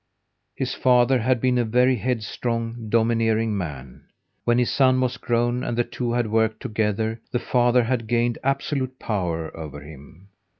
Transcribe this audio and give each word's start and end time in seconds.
His 0.55 0.73
father 0.73 1.19
had 1.19 1.39
been 1.39 1.59
a 1.59 1.63
very 1.63 1.97
headstrong, 1.97 2.89
domineering 2.89 3.55
man. 3.55 4.05
When 4.45 4.57
his 4.57 4.71
son 4.71 4.99
was 4.99 5.17
grown 5.17 5.63
and 5.63 5.77
the 5.77 5.83
two 5.83 6.13
had 6.13 6.25
worked 6.31 6.59
together, 6.59 7.21
the 7.31 7.37
father 7.37 7.83
had 7.83 8.07
gained 8.07 8.39
absolute 8.43 8.97
power 8.97 9.55
over 9.55 9.79
him. 9.81 10.29